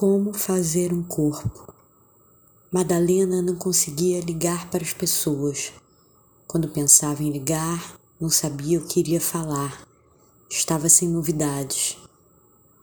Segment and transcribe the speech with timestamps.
[0.00, 1.74] Como fazer um corpo?
[2.72, 5.74] Madalena não conseguia ligar para as pessoas.
[6.46, 9.86] Quando pensava em ligar, não sabia o que iria falar.
[10.48, 11.98] Estava sem novidades,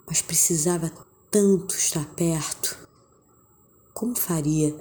[0.06, 0.92] mas precisava
[1.32, 2.88] tanto estar perto.
[3.96, 4.76] Como faria?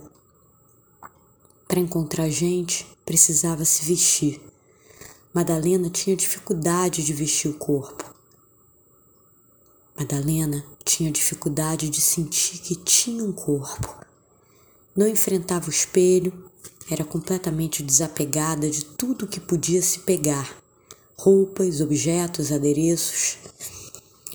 [1.66, 4.42] Para encontrar gente, precisava se vestir.
[5.32, 8.05] Madalena tinha dificuldade de vestir o corpo.
[9.98, 14.04] Madalena tinha dificuldade de sentir que tinha um corpo.
[14.94, 16.50] Não enfrentava o espelho,
[16.90, 20.62] era completamente desapegada de tudo que podia se pegar
[21.16, 23.38] roupas, objetos, adereços.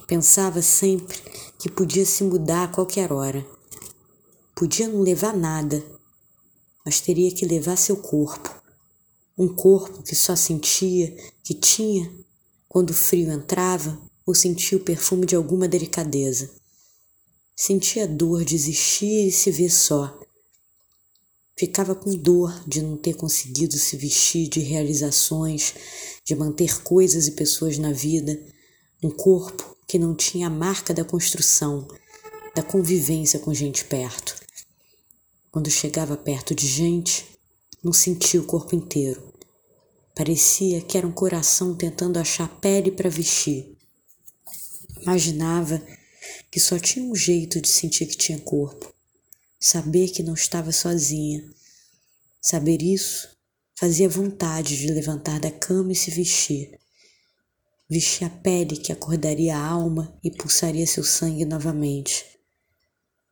[0.08, 1.22] Pensava sempre
[1.60, 3.46] que podia se mudar a qualquer hora.
[4.56, 5.84] Podia não levar nada,
[6.84, 8.54] mas teria que levar seu corpo.
[9.38, 12.12] Um corpo que só sentia que tinha
[12.68, 16.50] quando o frio entrava ou sentia o perfume de alguma delicadeza.
[17.56, 20.20] Sentia dor de existir e se ver só.
[21.58, 25.74] Ficava com dor de não ter conseguido se vestir de realizações,
[26.26, 28.40] de manter coisas e pessoas na vida,
[29.04, 31.88] um corpo que não tinha a marca da construção,
[32.56, 34.36] da convivência com gente perto.
[35.52, 37.26] Quando chegava perto de gente,
[37.84, 39.22] não sentia o corpo inteiro.
[40.16, 43.71] Parecia que era um coração tentando achar pele para vestir.
[45.02, 45.82] Imaginava
[46.52, 48.94] que só tinha um jeito de sentir que tinha corpo,
[49.60, 51.44] saber que não estava sozinha.
[52.42, 53.30] Saber isso
[53.76, 56.80] fazia vontade de levantar da cama e se vestir.
[57.90, 62.24] Vestir a pele que acordaria a alma e pulsaria seu sangue novamente.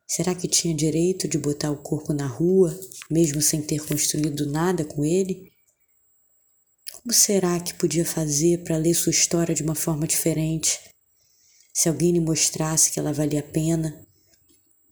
[0.06, 2.76] Será que tinha direito de botar o corpo na rua,
[3.08, 5.52] mesmo sem ter construído nada com ele?
[6.94, 10.89] Como será que podia fazer para ler sua história de uma forma diferente?
[11.72, 14.06] Se alguém lhe mostrasse que ela valia a pena,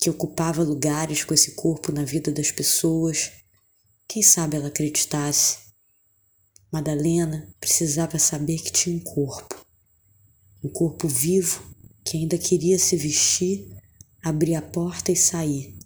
[0.00, 3.32] que ocupava lugares com esse corpo na vida das pessoas,
[4.06, 5.58] quem sabe ela acreditasse.
[6.70, 9.66] Madalena precisava saber que tinha um corpo,
[10.62, 11.62] um corpo vivo
[12.04, 13.68] que ainda queria se vestir,
[14.22, 15.76] abrir a porta e sair.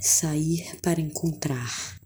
[0.00, 1.97] Sair para encontrar.